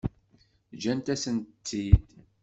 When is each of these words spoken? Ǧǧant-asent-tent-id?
Ǧǧant-asent-tent-id? 0.75 2.01